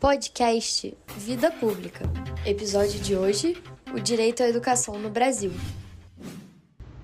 Podcast 0.00 0.96
Vida 1.16 1.50
Pública. 1.50 2.08
Episódio 2.46 3.00
de 3.00 3.16
hoje: 3.16 3.60
O 3.92 3.98
direito 3.98 4.44
à 4.44 4.48
educação 4.48 4.96
no 4.96 5.10
Brasil. 5.10 5.50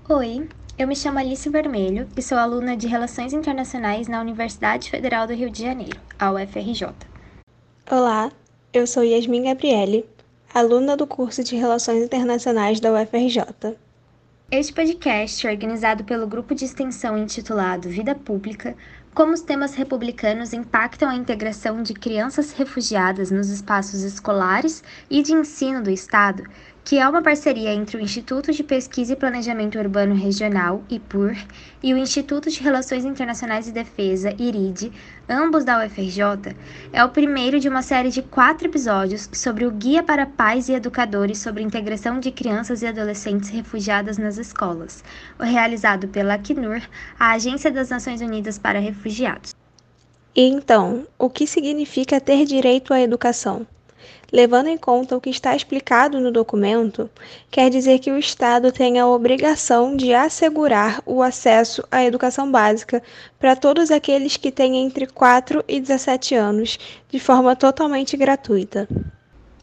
Oi, 0.07 0.47
eu 0.77 0.87
me 0.87 0.95
chamo 0.95 1.19
Alice 1.19 1.49
Vermelho 1.49 2.07
e 2.15 2.21
sou 2.21 2.37
aluna 2.37 2.77
de 2.77 2.87
Relações 2.87 3.33
Internacionais 3.33 4.07
na 4.07 4.21
Universidade 4.21 4.89
Federal 4.89 5.27
do 5.27 5.33
Rio 5.33 5.49
de 5.49 5.63
Janeiro, 5.63 5.99
a 6.17 6.31
UFRJ. 6.31 6.87
Olá, 7.91 8.31
eu 8.71 8.87
sou 8.87 9.03
Yasmin 9.03 9.43
Gabriele, 9.43 10.05
aluna 10.53 10.95
do 10.95 11.05
curso 11.05 11.43
de 11.43 11.57
Relações 11.57 12.01
Internacionais 12.01 12.79
da 12.79 12.93
UFRJ. 12.93 13.75
Este 14.49 14.71
podcast 14.71 15.45
é 15.45 15.51
organizado 15.51 16.05
pelo 16.05 16.27
grupo 16.27 16.55
de 16.55 16.63
extensão 16.63 17.17
intitulado 17.17 17.89
Vida 17.89 18.15
Pública, 18.15 18.73
como 19.15 19.31
os 19.31 19.39
temas 19.39 19.73
republicanos 19.75 20.51
impactam 20.51 21.09
a 21.09 21.15
integração 21.15 21.81
de 21.81 21.93
crianças 21.93 22.51
refugiadas 22.51 23.31
nos 23.31 23.47
espaços 23.49 24.01
escolares 24.01 24.83
e 25.09 25.23
de 25.23 25.31
ensino 25.31 25.81
do 25.81 25.89
Estado, 25.89 26.43
que 26.85 26.99
é 26.99 27.09
uma 27.09 27.23
parceria 27.23 27.73
entre 27.73 27.97
o 27.97 27.99
Instituto 27.99 28.51
de 28.51 28.61
Pesquisa 28.61 29.13
e 29.13 29.15
Planejamento 29.15 29.79
Urbano 29.79 30.13
Regional, 30.13 30.83
IPUR, 30.87 31.35
e 31.81 31.91
o 31.91 31.97
Instituto 31.97 32.47
de 32.47 32.61
Relações 32.61 33.03
Internacionais 33.03 33.67
e 33.67 33.71
Defesa, 33.71 34.35
IRID, 34.37 34.91
ambos 35.27 35.65
da 35.65 35.83
UFRJ, 35.83 36.55
é 36.93 37.03
o 37.03 37.09
primeiro 37.09 37.59
de 37.59 37.67
uma 37.67 37.81
série 37.81 38.11
de 38.11 38.21
quatro 38.21 38.67
episódios 38.67 39.27
sobre 39.33 39.65
o 39.65 39.71
Guia 39.71 40.03
para 40.03 40.27
Pais 40.27 40.69
e 40.69 40.73
Educadores 40.73 41.39
sobre 41.39 41.63
Integração 41.63 42.19
de 42.19 42.31
Crianças 42.31 42.83
e 42.83 42.87
Adolescentes 42.87 43.49
Refugiadas 43.49 44.19
nas 44.19 44.37
Escolas, 44.37 45.03
realizado 45.39 46.07
pela 46.07 46.35
Acnur, 46.35 46.81
a 47.19 47.31
Agência 47.31 47.71
das 47.71 47.89
Nações 47.89 48.21
Unidas 48.21 48.59
para 48.59 48.77
Refugiados. 49.05 49.55
E 50.35 50.41
então, 50.41 51.05
o 51.17 51.29
que 51.29 51.45
significa 51.45 52.19
ter 52.19 52.43
direito 52.43 52.91
à 52.91 52.99
educação? 52.99 53.67
levando 54.31 54.67
em 54.67 54.77
conta 54.77 55.15
o 55.15 55.21
que 55.21 55.29
está 55.29 55.55
explicado 55.55 56.19
no 56.19 56.31
documento, 56.31 57.09
quer 57.49 57.69
dizer 57.69 57.99
que 57.99 58.11
o 58.11 58.17
Estado 58.17 58.71
tem 58.71 58.99
a 58.99 59.07
obrigação 59.07 59.95
de 59.95 60.13
assegurar 60.13 61.01
o 61.05 61.21
acesso 61.21 61.83
à 61.89 62.03
educação 62.03 62.51
básica 62.51 63.01
para 63.39 63.55
todos 63.55 63.91
aqueles 63.91 64.35
que 64.35 64.51
têm 64.51 64.77
entre 64.77 65.07
4 65.07 65.63
e 65.67 65.79
17 65.79 66.35
anos, 66.35 66.77
de 67.09 67.19
forma 67.19 67.55
totalmente 67.55 68.17
gratuita. 68.17 68.89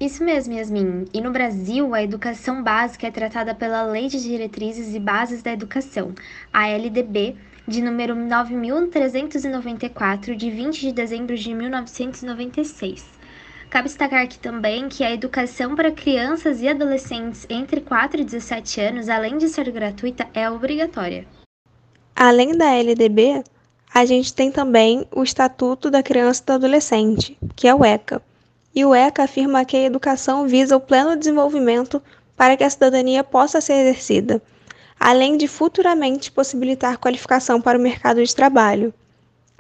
Isso 0.00 0.24
mesmo, 0.24 0.54
Yasmin. 0.54 1.04
E 1.12 1.20
no 1.20 1.30
Brasil, 1.30 1.94
a 1.94 2.02
educação 2.02 2.62
básica 2.62 3.06
é 3.06 3.10
tratada 3.10 3.54
pela 3.54 3.82
Lei 3.82 4.08
de 4.08 4.20
Diretrizes 4.22 4.94
e 4.94 4.98
Bases 4.98 5.42
da 5.42 5.52
Educação, 5.52 6.14
a 6.52 6.66
LDB, 6.66 7.36
de 7.66 7.82
número 7.82 8.14
9394, 8.14 10.36
de 10.36 10.50
20 10.50 10.80
de 10.80 10.92
dezembro 10.92 11.36
de 11.36 11.55
1996. 11.55 13.05
Cabe 13.70 13.88
destacar 13.88 14.22
aqui 14.22 14.38
também 14.38 14.88
que 14.88 15.02
a 15.02 15.12
educação 15.12 15.74
para 15.74 15.90
crianças 15.90 16.60
e 16.60 16.68
adolescentes 16.68 17.46
entre 17.48 17.80
4 17.80 18.20
e 18.20 18.24
17 18.24 18.80
anos, 18.80 19.08
além 19.08 19.38
de 19.38 19.48
ser 19.48 19.70
gratuita, 19.70 20.28
é 20.34 20.50
obrigatória. 20.50 21.27
Além 22.14 22.56
da 22.56 22.74
LDB, 22.74 23.42
a 23.94 24.05
gente 24.05 24.34
tem 24.34 24.52
também 24.52 25.06
o 25.10 25.22
Estatuto 25.22 25.90
da 25.90 26.02
Criança 26.02 26.42
e 26.42 26.46
do 26.46 26.52
Adolescente, 26.52 27.38
que 27.56 27.66
é 27.66 27.74
o 27.74 27.84
ECA. 27.84 28.20
E 28.74 28.84
o 28.84 28.94
ECA 28.94 29.24
afirma 29.24 29.64
que 29.64 29.77
a 29.77 29.83
educação 29.83 30.46
visa 30.46 30.77
o 30.77 30.80
pleno 30.80 31.16
desenvolvimento 31.16 32.02
para 32.36 32.56
que 32.56 32.64
a 32.64 32.70
cidadania 32.70 33.22
possa 33.22 33.60
ser 33.60 33.74
exercida, 33.74 34.42
além 35.05 35.36
de 35.36 35.48
futuramente 35.48 36.31
possibilitar 36.31 36.97
qualificação 36.97 37.61
para 37.61 37.77
o 37.77 37.83
mercado 37.83 38.22
de 38.22 38.33
trabalho. 38.33 38.95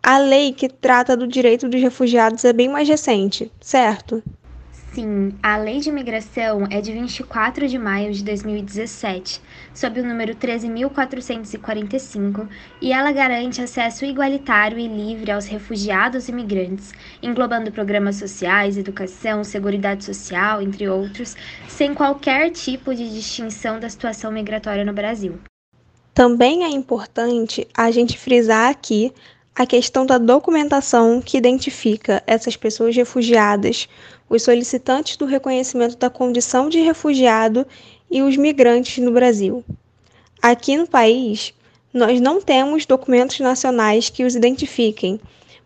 A 0.00 0.16
lei 0.16 0.52
que 0.52 0.68
trata 0.68 1.16
do 1.16 1.26
direito 1.26 1.68
dos 1.68 1.82
refugiados 1.82 2.44
é 2.44 2.52
bem 2.52 2.68
mais 2.68 2.88
recente, 2.88 3.50
certo? 3.60 4.22
Sim, 4.94 5.34
a 5.42 5.56
Lei 5.56 5.80
de 5.80 5.88
Imigração 5.88 6.66
é 6.70 6.82
de 6.82 6.92
24 6.92 7.66
de 7.66 7.78
maio 7.78 8.12
de 8.12 8.22
2017, 8.22 9.40
sob 9.72 9.98
o 9.98 10.06
número 10.06 10.34
13.445, 10.34 12.46
e 12.78 12.92
ela 12.92 13.10
garante 13.10 13.62
acesso 13.62 14.04
igualitário 14.04 14.78
e 14.78 14.86
livre 14.86 15.30
aos 15.30 15.46
refugiados 15.46 16.28
e 16.28 16.30
imigrantes, 16.30 16.92
englobando 17.22 17.72
programas 17.72 18.16
sociais, 18.16 18.76
educação, 18.76 19.42
seguridade 19.42 20.04
social, 20.04 20.60
entre 20.60 20.86
outros, 20.86 21.38
sem 21.66 21.94
qualquer 21.94 22.50
tipo 22.50 22.94
de 22.94 23.08
distinção 23.08 23.80
da 23.80 23.88
situação 23.88 24.30
migratória 24.30 24.84
no 24.84 24.92
Brasil. 24.92 25.40
Também 26.12 26.64
é 26.64 26.68
importante 26.68 27.66
a 27.74 27.90
gente 27.90 28.18
frisar 28.18 28.68
aqui 28.68 29.10
a 29.54 29.66
questão 29.66 30.06
da 30.06 30.16
documentação 30.16 31.20
que 31.20 31.36
identifica 31.36 32.22
essas 32.26 32.56
pessoas 32.56 32.96
refugiadas, 32.96 33.88
os 34.28 34.42
solicitantes 34.42 35.16
do 35.16 35.26
reconhecimento 35.26 35.96
da 35.96 36.08
condição 36.08 36.68
de 36.68 36.80
refugiado 36.80 37.66
e 38.10 38.22
os 38.22 38.36
migrantes 38.36 39.02
no 39.02 39.12
Brasil. 39.12 39.62
Aqui 40.40 40.76
no 40.76 40.86
país, 40.86 41.52
nós 41.92 42.20
não 42.20 42.40
temos 42.40 42.86
documentos 42.86 43.38
nacionais 43.40 44.08
que 44.08 44.24
os 44.24 44.34
identifiquem, 44.34 45.20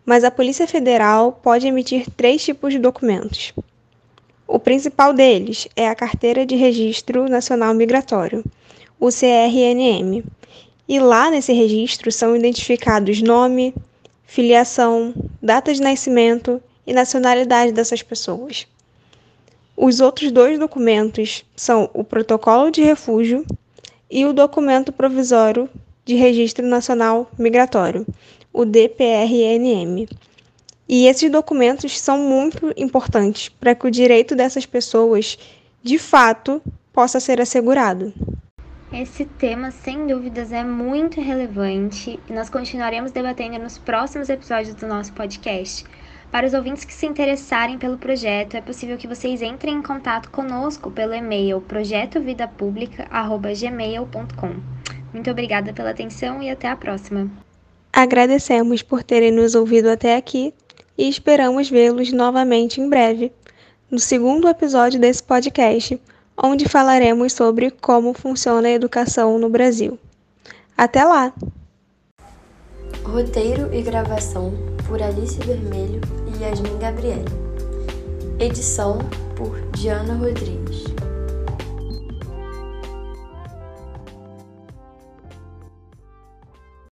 mas 0.04 0.24
a 0.24 0.30
Polícia 0.30 0.66
Federal 0.66 1.32
pode 1.32 1.66
emitir 1.66 2.10
três 2.16 2.44
tipos 2.44 2.72
de 2.72 2.80
documentos. 2.80 3.52
O 4.48 4.58
principal 4.58 5.12
deles 5.12 5.68
é 5.76 5.88
a 5.88 5.94
Carteira 5.94 6.44
de 6.44 6.56
Registro 6.56 7.28
Nacional 7.28 7.72
Migratório, 7.74 8.44
o 8.98 9.08
CRNM, 9.08 10.24
e 10.88 11.00
lá 11.00 11.30
nesse 11.30 11.52
registro 11.52 12.12
são 12.12 12.36
identificados 12.36 13.20
nome, 13.20 13.74
filiação, 14.24 15.14
data 15.42 15.72
de 15.72 15.80
nascimento 15.80 16.62
e 16.86 16.92
nacionalidade 16.92 17.72
dessas 17.72 18.02
pessoas. 18.02 18.66
Os 19.76 20.00
outros 20.00 20.32
dois 20.32 20.58
documentos 20.58 21.44
são 21.54 21.90
o 21.92 22.02
Protocolo 22.02 22.70
de 22.70 22.82
Refúgio 22.82 23.44
e 24.10 24.24
o 24.24 24.32
Documento 24.32 24.92
Provisório 24.92 25.68
de 26.04 26.14
Registro 26.14 26.64
Nacional 26.66 27.28
Migratório, 27.38 28.06
o 28.52 28.64
DPRNM. 28.64 30.08
E 30.88 31.06
esses 31.06 31.30
documentos 31.30 31.98
são 31.98 32.16
muito 32.16 32.72
importantes 32.76 33.48
para 33.48 33.74
que 33.74 33.86
o 33.86 33.90
direito 33.90 34.36
dessas 34.36 34.64
pessoas, 34.64 35.36
de 35.82 35.98
fato, 35.98 36.62
possa 36.92 37.18
ser 37.18 37.40
assegurado. 37.40 38.14
Esse 38.92 39.24
tema, 39.24 39.72
sem 39.72 40.06
dúvidas, 40.06 40.52
é 40.52 40.62
muito 40.62 41.20
relevante 41.20 42.20
e 42.28 42.32
nós 42.32 42.48
continuaremos 42.48 43.10
debatendo 43.10 43.58
nos 43.58 43.78
próximos 43.78 44.28
episódios 44.28 44.76
do 44.76 44.86
nosso 44.86 45.12
podcast. 45.12 45.84
Para 46.30 46.46
os 46.46 46.54
ouvintes 46.54 46.84
que 46.84 46.94
se 46.94 47.04
interessarem 47.04 47.78
pelo 47.78 47.98
projeto, 47.98 48.56
é 48.56 48.60
possível 48.60 48.96
que 48.96 49.08
vocês 49.08 49.42
entrem 49.42 49.74
em 49.74 49.82
contato 49.82 50.30
conosco 50.30 50.88
pelo 50.90 51.14
e-mail 51.14 51.60
projetovidapublica.gmail.com. 51.62 54.54
Muito 55.12 55.30
obrigada 55.30 55.72
pela 55.72 55.90
atenção 55.90 56.40
e 56.40 56.48
até 56.48 56.68
a 56.68 56.76
próxima. 56.76 57.28
Agradecemos 57.92 58.82
por 58.82 59.02
terem 59.02 59.32
nos 59.32 59.56
ouvido 59.56 59.90
até 59.90 60.14
aqui 60.14 60.54
e 60.96 61.08
esperamos 61.08 61.68
vê-los 61.68 62.12
novamente 62.12 62.80
em 62.80 62.88
breve, 62.88 63.32
no 63.90 63.98
segundo 63.98 64.48
episódio 64.48 65.00
desse 65.00 65.24
podcast 65.24 66.00
onde 66.36 66.68
falaremos 66.68 67.32
sobre 67.32 67.70
como 67.70 68.12
funciona 68.12 68.68
a 68.68 68.72
educação 68.72 69.38
no 69.38 69.48
Brasil. 69.48 69.98
Até 70.76 71.04
lá! 71.04 71.32
Roteiro 73.04 73.72
e 73.72 73.82
gravação 73.82 74.52
por 74.88 75.00
Alice 75.00 75.38
Vermelho 75.38 76.00
e 76.26 76.42
Yasmin 76.42 76.78
Gabriele. 76.78 77.24
Edição 78.38 78.98
por 79.36 79.58
Diana 79.72 80.14
Rodrigues. 80.14 80.84